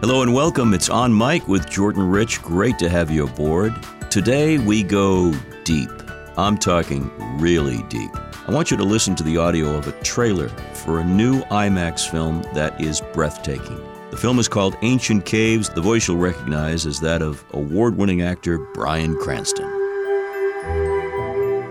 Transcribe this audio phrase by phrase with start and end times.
[0.00, 0.74] Hello and welcome.
[0.74, 2.42] It's On Mike with Jordan Rich.
[2.42, 3.74] Great to have you aboard.
[4.10, 5.32] Today we go
[5.64, 5.88] deep.
[6.36, 8.10] I'm talking really deep.
[8.46, 12.10] I want you to listen to the audio of a trailer for a new IMAX
[12.10, 13.80] film that is breathtaking.
[14.10, 15.70] The film is called Ancient Caves.
[15.70, 19.64] The voice you'll recognize is that of award winning actor Bryan Cranston.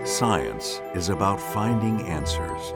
[0.04, 2.72] Science is about finding answers.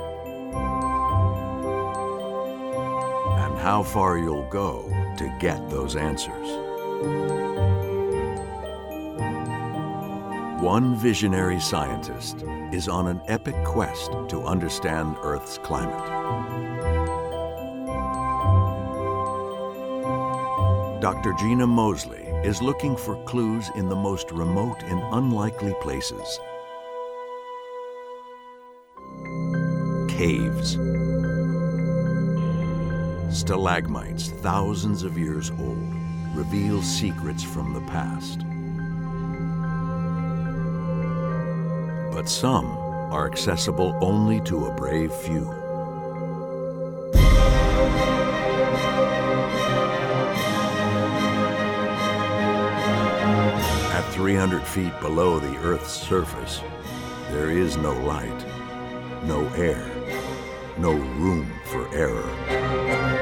[3.43, 6.49] And how far you'll go to get those answers.
[10.63, 16.21] One visionary scientist is on an epic quest to understand Earth's climate.
[21.01, 21.33] Dr.
[21.39, 26.39] Gina Moseley is looking for clues in the most remote and unlikely places.
[30.09, 30.77] Caves.
[33.33, 35.95] Stalagmites, thousands of years old,
[36.35, 38.41] reveal secrets from the past.
[42.13, 42.67] But some
[43.13, 45.49] are accessible only to a brave few.
[53.93, 56.63] At 300 feet below the Earth's surface,
[57.31, 58.45] there is no light,
[59.25, 59.89] no air,
[60.79, 63.20] no room for error.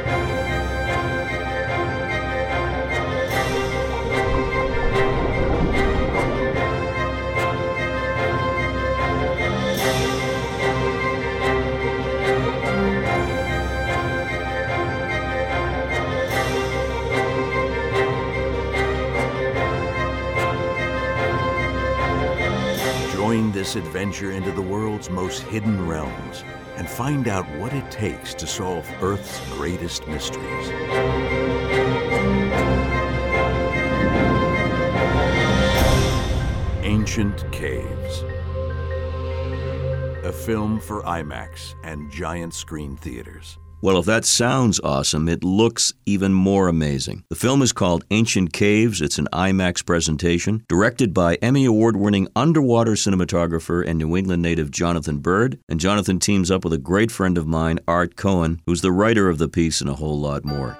[23.59, 26.45] This adventure into the world's most hidden realms
[26.77, 30.69] and find out what it takes to solve Earth's greatest mysteries.
[36.85, 38.23] Ancient Caves.
[40.23, 43.59] A film for IMAX and giant screen theaters.
[43.81, 47.23] Well, if that sounds awesome, it looks even more amazing.
[47.31, 49.01] The film is called Ancient Caves.
[49.01, 54.73] It's an IMAX presentation, directed by Emmy Award winning underwater cinematographer and New England native
[54.73, 55.61] Jonathan Bird.
[55.69, 59.29] And Jonathan teams up with a great friend of mine, Art Cohen, who's the writer
[59.29, 60.77] of the piece and a whole lot more.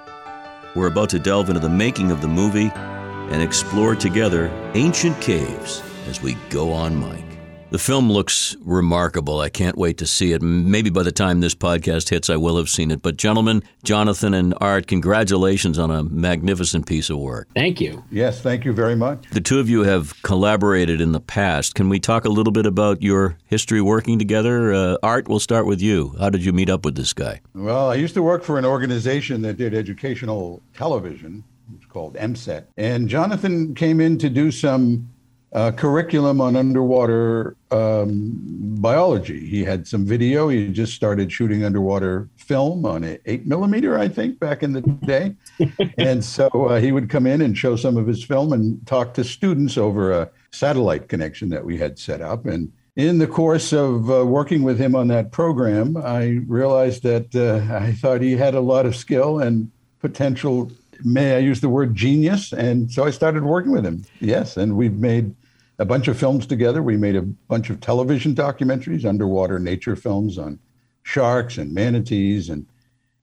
[0.75, 5.81] We're about to delve into the making of the movie and explore together ancient caves
[6.07, 7.28] as we go on Mike.
[7.71, 9.41] The film looks remarkable.
[9.41, 10.41] I can't wait to see it.
[10.41, 13.03] Maybe by the time this podcast hits, I will have seen it.
[13.03, 17.47] But, gentlemen, Jonathan and Art, congratulations on a magnificent piece of work.
[17.53, 18.03] Thank you.
[18.09, 19.23] Yes, thank you very much.
[19.31, 21.75] The two of you have collaborated in the past.
[21.75, 24.73] Can we talk a little bit about your history working together?
[24.73, 26.15] Uh, Art, we'll start with you.
[26.19, 27.39] How did you meet up with this guy?
[27.53, 31.43] Well, I used to work for an organization that did educational television.
[31.75, 32.65] It's called MCET.
[32.77, 35.07] And Jonathan came in to do some
[35.51, 38.33] uh, curriculum on underwater um,
[38.79, 39.47] biology.
[39.47, 40.49] He had some video.
[40.49, 44.81] He just started shooting underwater film on an eight millimeter, I think, back in the
[44.81, 45.35] day.
[45.97, 49.13] and so uh, he would come in and show some of his film and talk
[49.15, 52.45] to students over a satellite connection that we had set up.
[52.45, 57.35] And in the course of uh, working with him on that program, I realized that
[57.35, 60.71] uh, I thought he had a lot of skill and potential.
[61.03, 62.53] May I use the word genius?
[62.53, 64.03] And so I started working with him.
[64.19, 65.33] Yes, and we've made
[65.79, 66.83] a bunch of films together.
[66.83, 70.59] We made a bunch of television documentaries, underwater nature films on
[71.03, 72.65] sharks and manatees and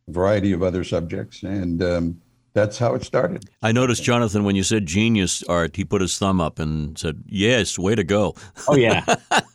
[0.08, 1.42] a variety of other subjects.
[1.42, 2.20] And um,
[2.56, 3.44] that's how it started.
[3.62, 7.22] I noticed, Jonathan, when you said genius art, he put his thumb up and said,
[7.26, 8.34] Yes, way to go.
[8.66, 9.04] Oh, yeah.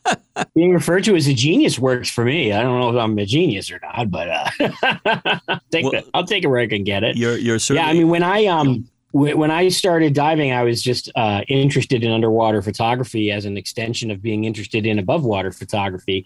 [0.55, 2.53] Being referred to as a genius works for me.
[2.53, 4.49] I don't know if I'm a genius or not, but uh,
[5.71, 7.17] take Well, the, I'll take it where I can get it.
[7.17, 7.87] You're, you're certainly.
[7.87, 11.41] yeah, I mean, when I um w- when I started diving, I was just uh,
[11.47, 16.25] interested in underwater photography as an extension of being interested in above water photography.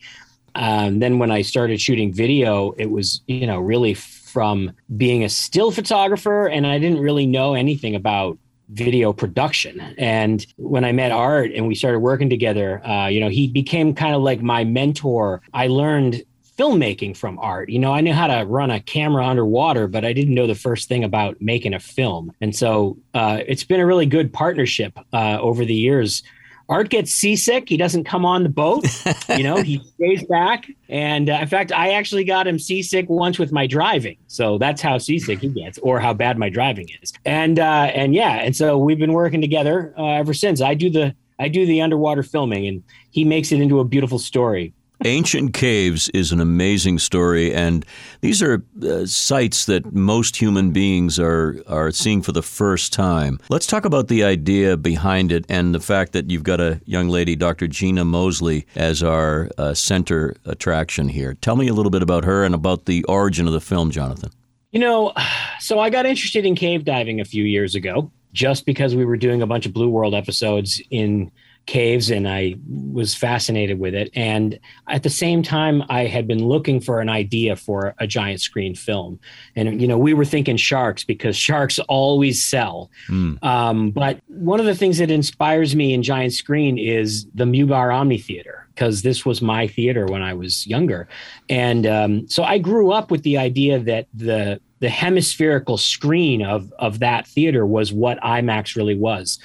[0.56, 3.94] Um, then when I started shooting video, it was you know really
[4.35, 8.38] from being a still photographer, and I didn't really know anything about
[8.68, 9.80] video production.
[9.98, 13.95] And when I met Art and we started working together, uh, you know, he became
[13.95, 15.42] kind of like my mentor.
[15.54, 16.21] I learned
[16.57, 17.69] filmmaking from art.
[17.69, 20.62] You know, I knew how to run a camera underwater, but I didn't know the
[20.68, 22.33] first thing about making a film.
[22.42, 26.24] And so uh, it's been a really good partnership uh, over the years.
[26.67, 27.69] Art gets seasick.
[27.69, 28.85] He doesn't come on the boat.
[29.29, 30.69] You know, he stays back.
[30.89, 34.17] And uh, in fact, I actually got him seasick once with my driving.
[34.27, 37.13] So that's how seasick he gets, or how bad my driving is.
[37.25, 40.62] And uh, and yeah, and so we've been working together uh, ever since.
[40.62, 44.19] I do the I do the underwater filming, and he makes it into a beautiful
[44.19, 44.73] story.
[45.06, 47.86] Ancient Caves is an amazing story, and
[48.22, 53.40] these are uh, sites that most human beings are, are seeing for the first time.
[53.48, 57.10] Let's talk about the idea behind it and the fact that you've got a young
[57.10, 57.68] lady, Dr.
[57.68, 61.36] Gina Moseley, as our uh, center attraction here.
[61.36, 64.31] Tell me a little bit about her and about the origin of the film, Jonathan.
[64.72, 65.13] You know,
[65.60, 69.18] so I got interested in cave diving a few years ago just because we were
[69.18, 71.31] doing a bunch of Blue World episodes in
[71.65, 74.09] caves and I was fascinated with it.
[74.15, 78.41] And at the same time, I had been looking for an idea for a giant
[78.41, 79.19] screen film.
[79.56, 82.91] And, you know, we were thinking sharks because sharks always sell.
[83.09, 83.44] Mm.
[83.44, 87.94] Um, but one of the things that inspires me in giant screen is the Mugar
[87.94, 91.07] Omni Theater because this was my theater when I was younger.
[91.50, 96.72] And um, so I grew up with the idea that the the hemispherical screen of
[96.80, 99.39] of that theater was what IMAX really was.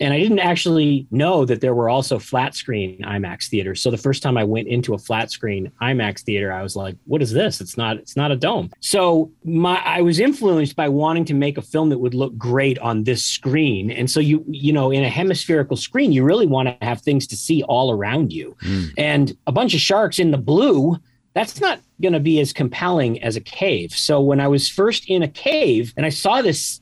[0.00, 3.80] And I didn't actually know that there were also flat screen IMAX theaters.
[3.80, 6.96] So the first time I went into a flat screen IMAX theater, I was like,
[7.04, 7.60] "What is this?
[7.60, 11.56] It's not it's not a dome." So my I was influenced by wanting to make
[11.56, 13.90] a film that would look great on this screen.
[13.90, 17.26] And so you you know, in a hemispherical screen, you really want to have things
[17.28, 18.56] to see all around you.
[18.62, 18.92] Mm.
[18.98, 20.98] And a bunch of sharks in the blue
[21.34, 23.92] that's not going to be as compelling as a cave.
[23.92, 26.80] So when I was first in a cave and I saw this,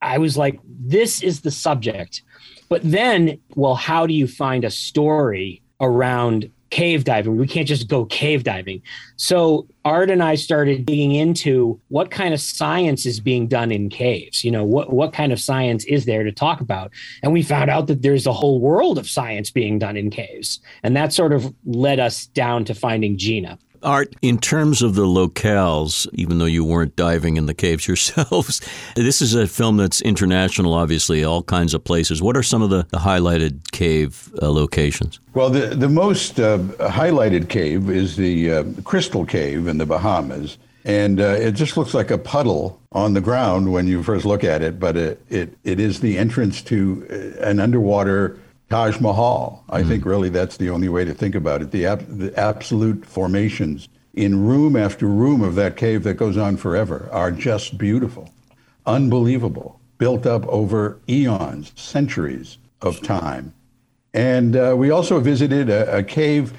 [0.00, 2.22] I was like, this is the subject.
[2.68, 7.36] But then, well, how do you find a story around cave diving?
[7.36, 8.82] We can't just go cave diving.
[9.16, 13.90] So Art and I started digging into what kind of science is being done in
[13.90, 14.42] caves.
[14.42, 16.90] You know, what what kind of science is there to talk about?
[17.22, 20.60] And we found out that there's a whole world of science being done in caves.
[20.82, 23.58] And that sort of led us down to finding Gina.
[23.84, 28.60] Art, in terms of the locales, even though you weren't diving in the caves yourselves,
[28.96, 32.22] this is a film that's international, obviously, all kinds of places.
[32.22, 35.20] What are some of the, the highlighted cave uh, locations?
[35.34, 40.58] Well, the, the most uh, highlighted cave is the uh, Crystal Cave in the Bahamas.
[40.84, 44.44] And uh, it just looks like a puddle on the ground when you first look
[44.44, 48.38] at it, but it, it, it is the entrance to uh, an underwater
[48.70, 49.64] Taj Mahal.
[49.68, 49.88] I mm.
[49.88, 51.70] think really that's the only way to think about it.
[51.70, 56.56] The, ab- the absolute formations in room after room of that cave that goes on
[56.56, 58.30] forever are just beautiful,
[58.86, 63.52] unbelievable, built up over eons, centuries of time.
[64.12, 66.52] And uh, we also visited a, a cave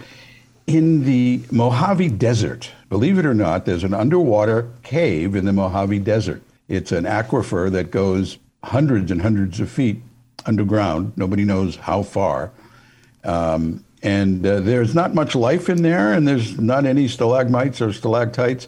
[0.68, 2.72] in the Mojave Desert.
[2.90, 6.42] Believe it or not, there's an underwater cave in the Mojave Desert.
[6.68, 10.02] It's an aquifer that goes hundreds and hundreds of feet
[10.46, 11.14] underground.
[11.16, 12.52] Nobody knows how far.
[13.24, 17.92] Um, and uh, there's not much life in there, and there's not any stalagmites or
[17.92, 18.68] stalactites,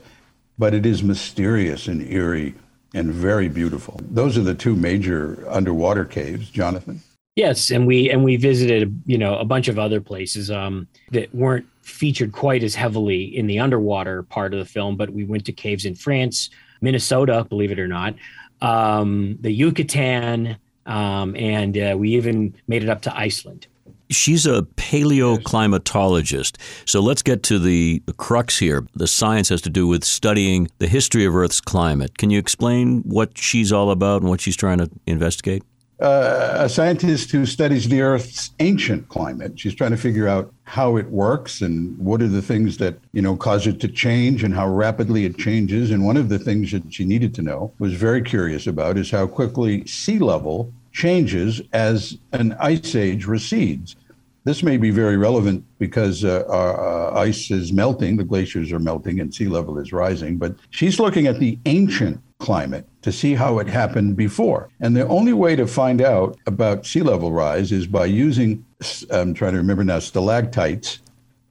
[0.58, 2.56] but it is mysterious and eerie
[2.94, 4.00] and very beautiful.
[4.10, 7.02] Those are the two major underwater caves, Jonathan.
[7.36, 11.34] Yes, and we and we visited you know a bunch of other places um, that
[11.36, 15.46] weren't featured quite as heavily in the underwater part of the film, but we went
[15.46, 16.50] to caves in France,
[16.82, 18.16] Minnesota, believe it or not,
[18.62, 20.58] um, the Yucatan,
[20.88, 23.68] um, and uh, we even made it up to Iceland.
[24.10, 26.56] She's a paleoclimatologist.
[26.86, 28.88] So let's get to the, the crux here.
[28.96, 32.18] The science has to do with studying the history of Earth's climate.
[32.18, 35.64] Can you explain what she's all about and what she's trying to investigate?
[36.00, 39.60] Uh, a scientist who studies the Earth's ancient climate.
[39.60, 43.22] She's trying to figure out how it works and what are the things that you
[43.22, 45.90] know cause it to change and how rapidly it changes.
[45.90, 49.10] And one of the things that she needed to know was very curious about is
[49.10, 53.96] how quickly sea level changes as an ice age recedes.
[54.44, 58.80] This may be very relevant because uh, our, uh, ice is melting, the glaciers are
[58.80, 60.38] melting, and sea level is rising.
[60.38, 64.70] But she's looking at the ancient climate to see how it happened before.
[64.80, 68.66] And the only way to find out about sea level rise is by using,
[69.12, 71.00] I'm trying to remember now, stalactites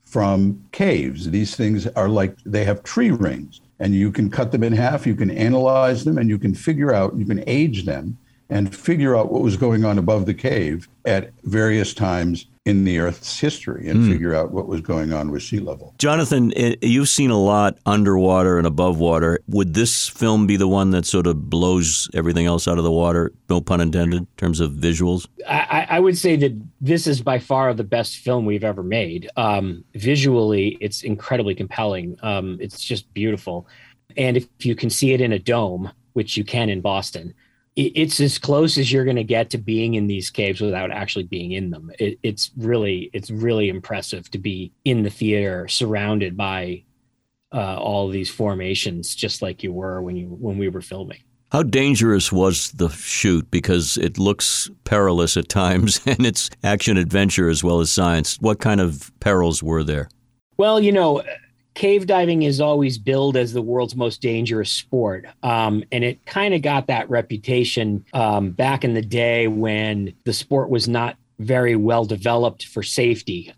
[0.04, 1.30] from caves.
[1.30, 5.06] These things are like they have tree rings, and you can cut them in half,
[5.06, 8.16] you can analyze them, and you can figure out, you can age them
[8.48, 12.98] and figure out what was going on above the cave at various times in the
[12.98, 14.10] Earth's history and mm.
[14.10, 15.94] figure out what was going on with sea level.
[15.98, 19.38] Jonathan, you've seen a lot underwater and above water.
[19.46, 22.90] Would this film be the one that sort of blows everything else out of the
[22.90, 23.32] water?
[23.48, 25.28] No pun intended, in terms of visuals.
[25.48, 29.30] I, I would say that this is by far the best film we've ever made.
[29.36, 32.18] Um, visually, it's incredibly compelling.
[32.22, 33.68] Um, it's just beautiful,
[34.16, 37.32] and if you can see it in a dome, which you can in Boston
[37.76, 41.24] it's as close as you're going to get to being in these caves without actually
[41.24, 41.92] being in them.
[41.98, 46.84] It, it's really it's really impressive to be in the theater surrounded by
[47.52, 51.18] uh, all these formations, just like you were when you when we were filming.
[51.52, 53.50] How dangerous was the shoot?
[53.50, 58.38] Because it looks perilous at times, and it's action adventure as well as science.
[58.40, 60.08] What kind of perils were there?
[60.56, 61.22] Well, you know,
[61.76, 65.26] cave diving is always billed as the world's most dangerous sport.
[65.42, 70.32] Um, and it kind of got that reputation um, back in the day when the
[70.32, 73.52] sport was not very well developed for safety.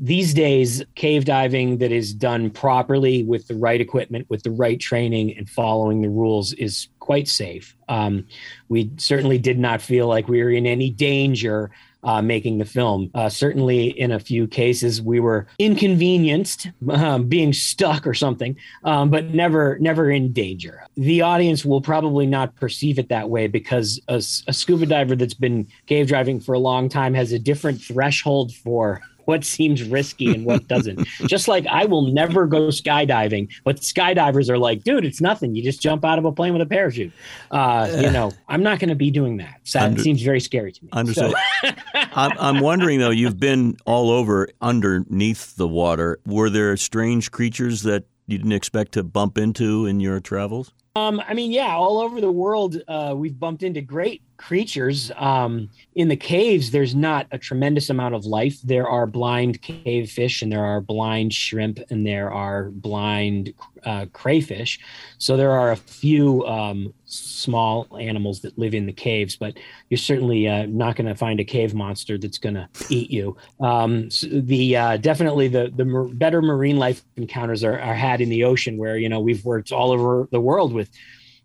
[0.00, 4.80] These days, cave diving that is done properly with the right equipment, with the right
[4.80, 7.76] training, and following the rules is quite safe.
[7.88, 8.26] Um,
[8.68, 11.70] we certainly did not feel like we were in any danger
[12.06, 13.10] uh, making the film.
[13.14, 19.10] Uh, certainly, in a few cases, we were inconvenienced, um, being stuck or something, um,
[19.10, 20.86] but never, never in danger.
[20.96, 25.34] The audience will probably not perceive it that way because a, a scuba diver that's
[25.34, 30.34] been cave diving for a long time has a different threshold for what seems risky
[30.34, 31.06] and what doesn't.
[31.26, 35.54] just like I will never go skydiving, but skydivers are like, dude, it's nothing.
[35.54, 37.12] You just jump out of a plane with a parachute.
[37.50, 39.60] Uh, you know, I'm not going to be doing that.
[39.64, 40.90] So Under, seems very scary to me.
[40.92, 41.34] Understood.
[41.62, 41.70] So.
[41.94, 46.18] I'm, I'm wondering though, you've been all over underneath the water.
[46.26, 50.72] Were there strange creatures that you didn't expect to bump into in your travels?
[50.96, 55.10] Um, I mean, yeah, all over the world, uh, we've bumped into great creatures.
[55.16, 58.60] Um, in the caves, there's not a tremendous amount of life.
[58.62, 64.06] There are blind cave fish, and there are blind shrimp, and there are blind uh,
[64.12, 64.78] crayfish.
[65.18, 69.56] So there are a few um, small animals that live in the caves, but
[69.88, 73.36] you're certainly uh, not going to find a cave monster that's going to eat you.
[73.60, 78.28] Um, so the uh, definitely the the better marine life encounters are, are had in
[78.28, 80.90] the ocean, where you know we've worked all over the world with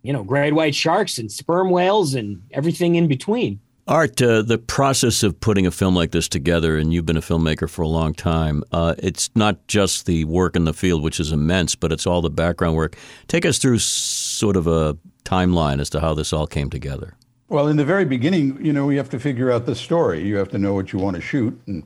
[0.03, 3.59] you know, great white sharks and sperm whales and everything in between.
[3.87, 7.21] Art, uh, the process of putting a film like this together, and you've been a
[7.21, 11.19] filmmaker for a long time, uh, it's not just the work in the field, which
[11.19, 12.95] is immense, but it's all the background work.
[13.27, 17.15] Take us through sort of a timeline as to how this all came together.
[17.49, 20.21] Well, in the very beginning, you know, we have to figure out the story.
[20.23, 21.83] You have to know what you want to shoot and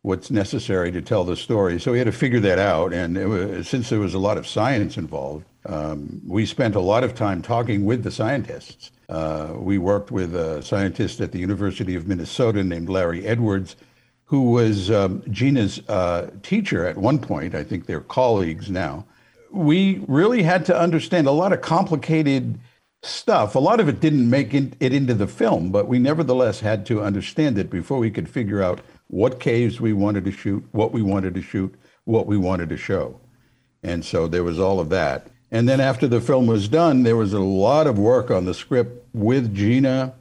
[0.00, 1.78] what's necessary to tell the story.
[1.78, 2.94] So we had to figure that out.
[2.94, 7.04] And was, since there was a lot of science involved, um, we spent a lot
[7.04, 8.90] of time talking with the scientists.
[9.08, 13.76] Uh, we worked with a scientist at the University of Minnesota named Larry Edwards,
[14.24, 17.54] who was um, Gina's uh, teacher at one point.
[17.54, 19.04] I think they're colleagues now.
[19.50, 22.58] We really had to understand a lot of complicated
[23.02, 23.54] stuff.
[23.54, 27.02] A lot of it didn't make it into the film, but we nevertheless had to
[27.02, 31.02] understand it before we could figure out what caves we wanted to shoot, what we
[31.02, 33.20] wanted to shoot, what we wanted to show.
[33.82, 35.26] And so there was all of that.
[35.52, 38.54] And then after the film was done, there was a lot of work on the
[38.54, 40.14] script with Gina,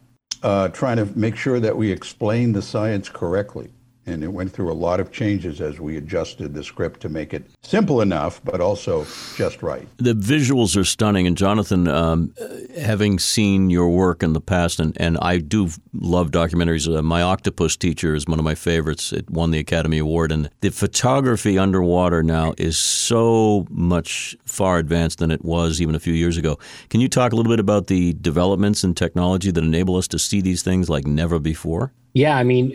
[0.43, 3.71] uh, trying to make sure that we explained the science correctly
[4.05, 7.33] and it went through a lot of changes as we adjusted the script to make
[7.33, 9.05] it simple enough, but also
[9.35, 9.87] just right.
[9.97, 12.33] The visuals are stunning, and Jonathan, um,
[12.79, 16.93] having seen your work in the past, and, and I do love documentaries.
[16.93, 19.13] Uh, my Octopus Teacher is one of my favorites.
[19.13, 25.19] It won the Academy Award, and the photography underwater now is so much far advanced
[25.19, 26.57] than it was even a few years ago.
[26.89, 30.19] Can you talk a little bit about the developments in technology that enable us to
[30.19, 31.93] see these things like never before?
[32.13, 32.69] Yeah, I mean,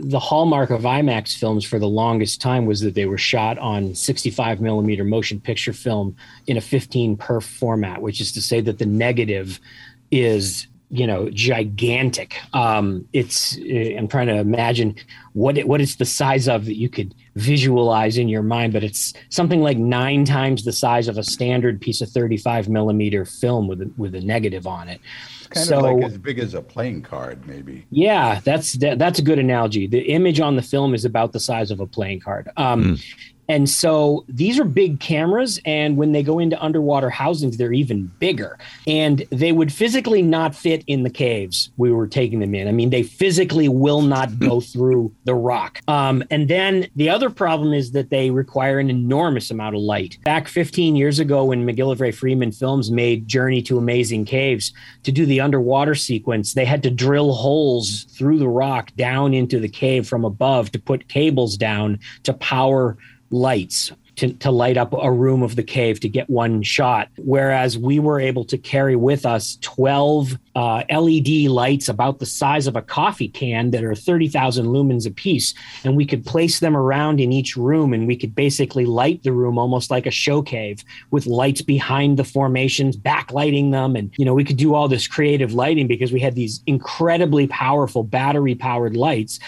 [0.00, 3.94] the hallmark of IMAX films for the longest time was that they were shot on
[3.94, 6.16] 65 millimeter motion picture film
[6.48, 9.60] in a 15 perf format, which is to say that the negative
[10.10, 12.34] is you know gigantic.
[12.52, 14.96] Um it's uh, i'm trying to imagine
[15.34, 18.82] what it, what it's the size of that you could visualize in your mind but
[18.82, 23.68] it's something like nine times the size of a standard piece of 35 millimeter film
[23.68, 25.00] with with a negative on it
[25.50, 27.86] kind so, of like as big as a playing card, maybe.
[27.90, 29.86] Yeah, that's that, that's a good analogy.
[29.86, 32.48] The image on the film is about the size of a playing card.
[32.56, 33.14] Um, mm.
[33.50, 35.60] And so these are big cameras.
[35.64, 38.56] And when they go into underwater housings, they're even bigger.
[38.86, 42.68] And they would physically not fit in the caves we were taking them in.
[42.68, 45.80] I mean, they physically will not go through the rock.
[45.88, 50.18] Um, and then the other problem is that they require an enormous amount of light.
[50.24, 55.26] Back 15 years ago, when MacGillivray Freeman Films made Journey to Amazing Caves, to do
[55.26, 60.06] the underwater sequence, they had to drill holes through the rock down into the cave
[60.06, 62.96] from above to put cables down to power
[63.30, 67.08] lights to, to light up a room of the cave to get one shot.
[67.16, 72.66] Whereas we were able to carry with us 12 uh, LED lights about the size
[72.66, 75.54] of a coffee can that are 30,000 lumens apiece.
[75.84, 79.32] And we could place them around in each room and we could basically light the
[79.32, 83.96] room almost like a show cave with lights behind the formations, backlighting them.
[83.96, 87.46] And, you know, we could do all this creative lighting because we had these incredibly
[87.46, 89.40] powerful battery powered lights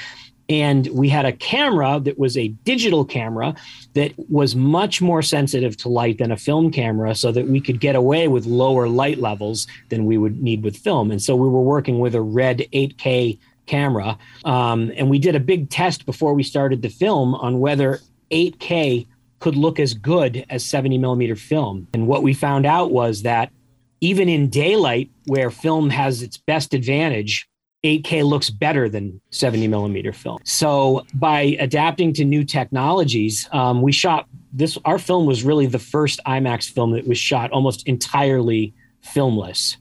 [0.53, 3.55] and we had a camera that was a digital camera
[3.95, 7.81] that was much more sensitive to light than a film camera so that we could
[7.81, 11.11] get away with lower light levels than we would need with film.
[11.11, 14.19] And so we were working with a red 8K camera.
[14.45, 19.07] Um, and we did a big test before we started the film on whether 8K
[19.41, 21.89] could look as good as 70 millimeter film.
[21.95, 23.51] And what we found out was that
[24.03, 27.49] even in daylight, where film has its best advantage,
[27.85, 30.39] 8K looks better than 70 millimeter film.
[30.45, 34.79] So by adapting to new technologies, um, we shot this.
[34.85, 38.73] Our film was really the first IMAX film that was shot almost entirely
[39.05, 39.77] filmless.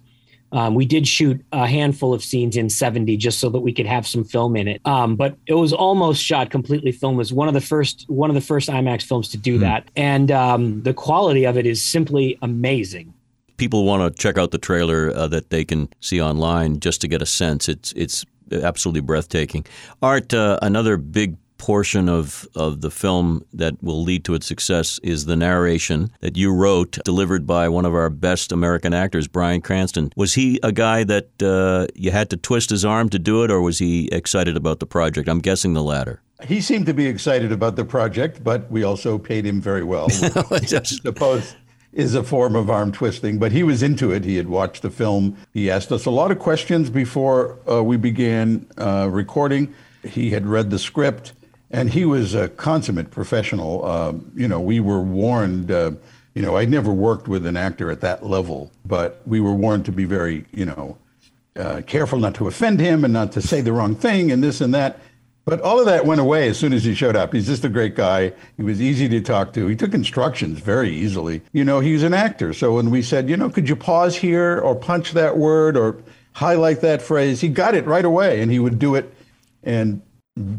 [0.54, 3.86] Um, we did shoot a handful of scenes in 70 just so that we could
[3.86, 4.82] have some film in it.
[4.86, 7.32] Um, but it was almost shot completely filmless.
[7.32, 9.62] One of the first one of the first IMAX films to do mm.
[9.62, 13.14] that, and um, the quality of it is simply amazing.
[13.62, 17.08] People want to check out the trailer uh, that they can see online just to
[17.08, 17.70] get a sense.
[17.70, 19.68] It's it's absolutely breathtaking.
[20.02, 25.00] Art, uh, another big portion of, of the film that will lead to its success
[25.04, 29.62] is the narration that you wrote, delivered by one of our best American actors, Bryan
[29.62, 30.12] Cranston.
[30.16, 33.52] Was he a guy that uh, you had to twist his arm to do it,
[33.52, 35.30] or was he excited about the project?
[35.30, 36.20] I'm guessing the latter.
[36.48, 40.06] He seemed to be excited about the project, but we also paid him very well.
[40.50, 41.56] I suppose
[41.94, 44.24] is a form of arm twisting, but he was into it.
[44.24, 45.38] He had watched the film.
[45.54, 49.74] He asked us a lot of questions before uh, we began uh, recording.
[50.04, 51.34] He had read the script
[51.72, 53.86] and he was a consummate professional.
[53.86, 55.72] Uh, you know, we were warned.
[55.72, 55.92] Uh,
[56.34, 59.86] you know, I'd never worked with an actor at that level, but we were warned
[59.86, 60.98] to be very, you know,
[61.58, 64.62] uh, careful not to offend him and not to say the wrong thing and this
[64.62, 65.00] and that.
[65.44, 67.34] But all of that went away as soon as he showed up.
[67.34, 68.34] He's just a great guy.
[68.58, 69.68] He was easy to talk to.
[69.68, 71.42] He took instructions very easily.
[71.52, 72.54] You know, he's an actor.
[72.54, 75.98] So when we said, you know, could you pause here or punch that word or
[76.34, 79.14] highlight that phrase, he got it right away and he would do it.
[79.64, 80.02] And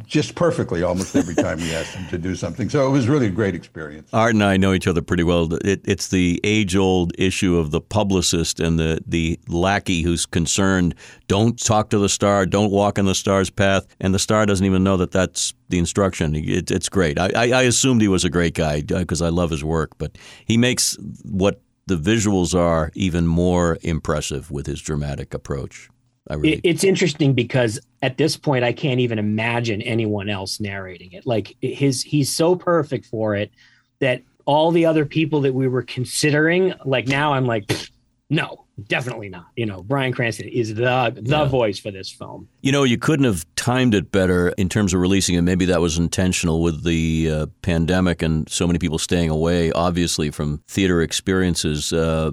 [0.05, 2.69] just perfectly almost every time we asked him to do something.
[2.69, 4.11] So it was really a great experience.
[4.13, 5.53] Art and I know each other pretty well.
[5.65, 10.95] It, it's the age old issue of the publicist and the, the lackey who's concerned
[11.27, 13.87] don't talk to the star, don't walk in the star's path.
[13.99, 16.37] And the star doesn't even know that that's the instruction.
[16.37, 17.19] It, it's great.
[17.19, 19.97] I, I, I, assumed he was a great guy because uh, I love his work,
[19.97, 25.89] but he makes what the visuals are even more impressive with his dramatic approach.
[26.31, 31.27] Really it's interesting because at this point I can't even imagine anyone else narrating it.
[31.27, 33.51] Like his he's so perfect for it
[33.99, 37.73] that all the other people that we were considering, like now I'm like,
[38.31, 39.47] no, definitely not.
[39.57, 41.45] You know, Bryan Cranston is the the yeah.
[41.45, 42.49] voice for this film.
[42.61, 45.43] You know, you couldn't have timed it better in terms of releasing it.
[45.43, 50.31] Maybe that was intentional with the uh, pandemic and so many people staying away, obviously
[50.31, 51.93] from theater experiences.
[51.93, 52.33] Uh,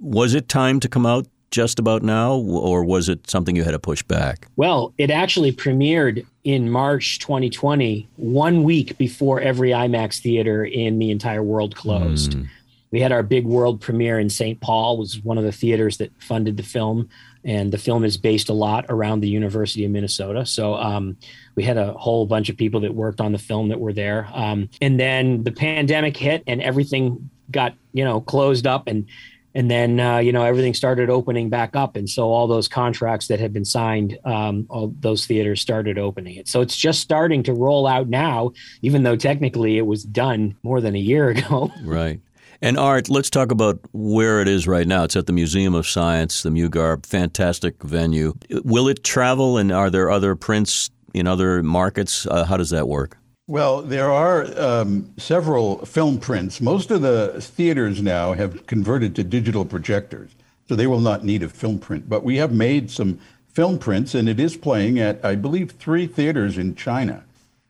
[0.00, 3.72] was it time to come out just about now, or was it something you had
[3.72, 4.48] to push back?
[4.56, 11.10] Well, it actually premiered in March 2020, one week before every IMAX theater in the
[11.10, 12.32] entire world closed.
[12.32, 12.48] Mm.
[12.92, 14.60] We had our big world premiere in St.
[14.60, 17.08] Paul, was one of the theaters that funded the film,
[17.44, 20.46] and the film is based a lot around the University of Minnesota.
[20.46, 21.16] So um,
[21.56, 24.28] we had a whole bunch of people that worked on the film that were there,
[24.32, 29.06] um, and then the pandemic hit, and everything got you know closed up and
[29.56, 31.96] and then uh, you know everything started opening back up.
[31.96, 36.36] And so all those contracts that had been signed um, all those theaters started opening
[36.36, 36.46] it.
[36.46, 40.80] So it's just starting to roll out now even though technically it was done more
[40.80, 41.72] than a year ago.
[41.82, 42.20] Right.
[42.62, 45.04] And art let's talk about where it is right now.
[45.04, 47.04] It's at the museum of science the Mugar.
[47.04, 48.34] Fantastic venue.
[48.62, 52.26] Will it travel and are there other prints in other markets?
[52.26, 53.16] Uh, how does that work
[53.48, 56.60] well, there are um, several film prints.
[56.60, 60.32] Most of the theaters now have converted to digital projectors,
[60.68, 62.08] so they will not need a film print.
[62.08, 66.08] But we have made some film prints, and it is playing at, I believe, three
[66.08, 67.24] theaters in China,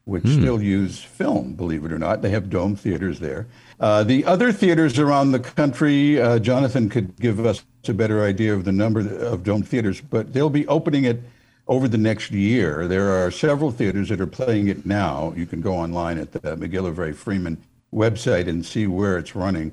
[0.05, 0.41] which hmm.
[0.41, 2.23] still use film, believe it or not.
[2.23, 3.47] They have dome theaters there.
[3.79, 8.55] Uh, the other theaters around the country, uh, Jonathan could give us a better idea
[8.55, 11.21] of the number of dome theaters, but they'll be opening it
[11.69, 12.87] over the next year.
[12.87, 15.33] There are several theaters that are playing it now.
[15.37, 17.59] You can go online at the MacGillivray Freeman
[17.93, 19.73] website and see where it's running.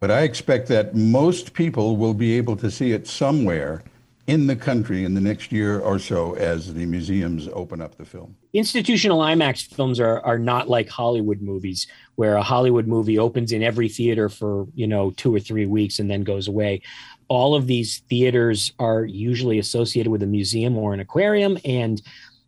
[0.00, 3.82] But I expect that most people will be able to see it somewhere
[4.28, 8.04] in the country in the next year or so as the museums open up the
[8.04, 8.36] film.
[8.52, 13.62] Institutional IMAX films are are not like Hollywood movies where a Hollywood movie opens in
[13.64, 16.82] every theater for, you know, 2 or 3 weeks and then goes away
[17.28, 22.02] all of these theaters are usually associated with a museum or an aquarium and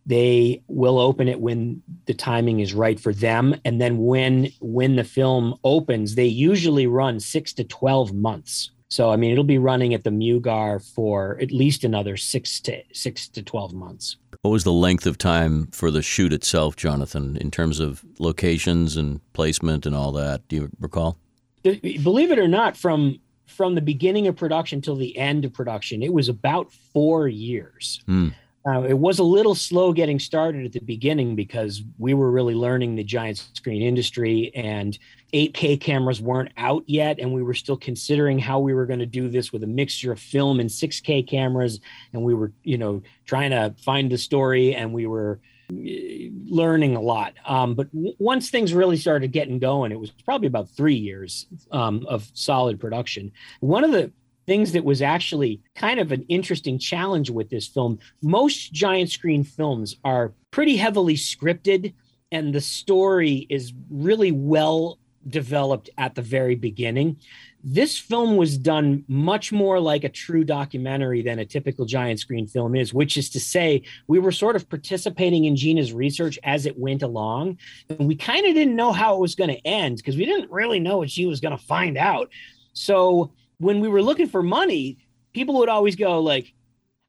[0.06, 3.54] they will open it when the timing is right for them.
[3.64, 8.70] And then when when the film opens they usually run 6 to 12 months.
[8.88, 12.82] So i mean it'll be running at the mugar for at least another 6 to
[12.92, 14.16] 6 to 12 months.
[14.42, 18.96] What was the length of time for the shoot itself jonathan in terms of locations
[18.96, 20.46] and placement and all that?
[20.48, 21.18] Do you recall?
[21.62, 26.02] Believe it or not from from the beginning of production till the end of production,
[26.02, 28.02] it was about four years.
[28.08, 28.34] Mm.
[28.66, 32.54] Uh, it was a little slow getting started at the beginning because we were really
[32.54, 34.98] learning the giant screen industry and
[35.34, 37.18] 8K cameras weren't out yet.
[37.18, 40.12] And we were still considering how we were going to do this with a mixture
[40.12, 41.80] of film and 6K cameras.
[42.14, 47.00] And we were, you know, trying to find the story and we were learning a
[47.00, 47.34] lot.
[47.46, 51.46] Um, but w- once things really started getting going, it was probably about three years
[51.70, 53.32] um, of solid production.
[53.60, 54.12] One of the
[54.46, 57.98] things that was actually kind of an interesting challenge with this film.
[58.22, 61.94] Most giant screen films are pretty heavily scripted,
[62.30, 64.98] and the story is really well
[65.28, 67.16] developed at the very beginning.
[67.62, 72.46] This film was done much more like a true documentary than a typical giant screen
[72.46, 76.66] film is, which is to say, we were sort of participating in Gina's research as
[76.66, 77.58] it went along.
[77.88, 80.50] And we kind of didn't know how it was going to end because we didn't
[80.50, 82.30] really know what she was going to find out.
[82.74, 84.98] So, when we were looking for money,
[85.32, 86.52] people would always go like,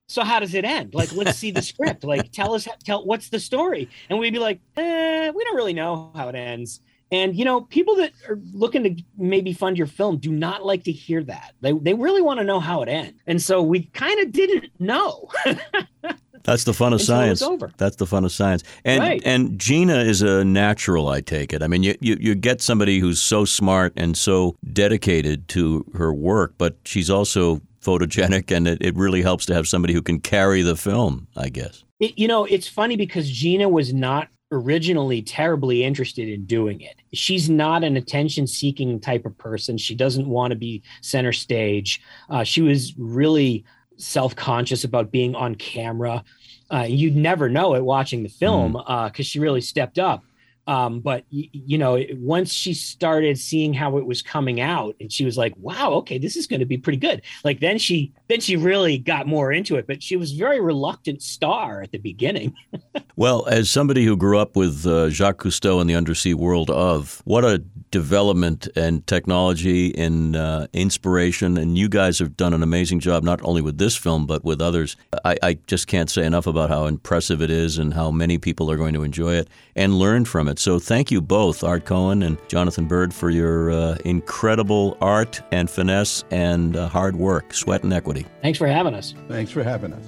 [0.07, 0.93] "So how does it end?
[0.93, 2.03] Like, let's see the script.
[2.03, 5.73] Like, tell us, tell what's the story?" And we'd be like, eh, "We don't really
[5.73, 9.87] know how it ends." And you know, people that are looking to maybe fund your
[9.87, 11.53] film do not like to hear that.
[11.61, 13.19] They they really want to know how it ends.
[13.27, 15.29] And so we kind of didn't know.
[16.45, 17.43] That's the fun of science.
[17.77, 18.63] That's the fun of science.
[18.85, 19.21] And right.
[19.25, 21.63] and Gina is a natural, I take it.
[21.63, 26.13] I mean, you, you, you get somebody who's so smart and so dedicated to her
[26.13, 30.19] work, but she's also photogenic, and it, it really helps to have somebody who can
[30.19, 31.83] carry the film, I guess.
[31.99, 36.95] It, you know, it's funny because Gina was not originally terribly interested in doing it.
[37.13, 39.77] She's not an attention seeking type of person.
[39.77, 42.01] She doesn't want to be center stage.
[42.29, 43.65] Uh, she was really
[43.97, 46.23] self conscious about being on camera.
[46.71, 49.19] Uh, you'd never know it watching the film because mm.
[49.19, 50.23] uh, she really stepped up.
[50.67, 55.11] Um, but y- you know, once she started seeing how it was coming out, and
[55.11, 58.13] she was like, "Wow, okay, this is going to be pretty good." Like then she
[58.27, 59.87] then she really got more into it.
[59.87, 62.53] But she was very reluctant star at the beginning.
[63.15, 67.21] well, as somebody who grew up with uh, Jacques Cousteau and the undersea world of,
[67.25, 67.63] what a
[67.95, 71.57] development and technology and uh, inspiration.
[71.57, 74.59] And you guys have done an amazing job, not only with this film, but with
[74.61, 74.97] others.
[75.23, 78.69] I, I, just can't say enough about how impressive it is and how many people
[78.69, 80.59] are going to enjoy it and learn from it.
[80.59, 85.69] So thank you both, Art Cohen and Jonathan Bird, for your uh, incredible art and
[85.69, 88.25] finesse and uh, hard work, sweat and equity.
[88.41, 89.13] Thanks for having us.
[89.27, 90.05] Thanks for having us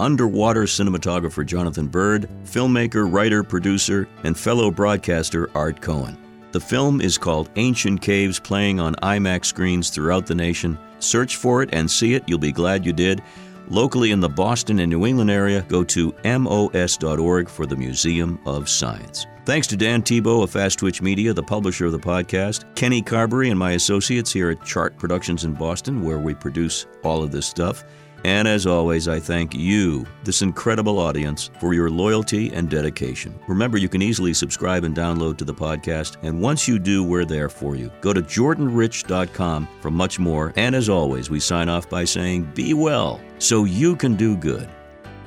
[0.00, 6.18] underwater cinematographer Jonathan Bird, filmmaker, writer, producer, and fellow broadcaster Art Cohen.
[6.50, 10.76] The film is called Ancient Caves, playing on IMAX screens throughout the nation.
[10.98, 12.24] Search for it and see it.
[12.26, 13.22] You'll be glad you did.
[13.68, 18.68] Locally in the Boston and New England area, go to mos.org for the Museum of
[18.68, 19.26] Science.
[19.44, 23.50] Thanks to Dan Tebow of Fast Twitch Media, the publisher of the podcast, Kenny Carberry
[23.50, 27.46] and my associates here at Chart Productions in Boston, where we produce all of this
[27.46, 27.84] stuff.
[28.24, 33.38] And as always, I thank you, this incredible audience, for your loyalty and dedication.
[33.46, 37.26] Remember, you can easily subscribe and download to the podcast, and once you do, we're
[37.26, 37.92] there for you.
[38.00, 40.54] Go to jordanrich.com for much more.
[40.56, 44.70] And as always, we sign off by saying, Be well, so you can do good.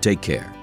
[0.01, 0.56] Take care.